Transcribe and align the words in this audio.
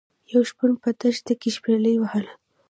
یو 0.33 0.41
شپون 0.49 0.71
په 0.81 0.89
دښته 0.99 1.33
کې 1.39 1.49
شپيلۍ 1.55 1.95
وهله. 1.99 2.33